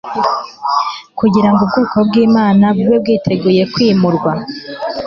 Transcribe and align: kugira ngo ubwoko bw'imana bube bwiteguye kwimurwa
kugira 1.19 1.49
ngo 1.51 1.61
ubwoko 1.65 1.97
bw'imana 2.07 2.65
bube 2.77 2.95
bwiteguye 3.03 3.61
kwimurwa 3.73 4.33